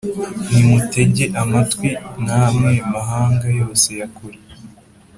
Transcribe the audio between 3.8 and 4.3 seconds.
ya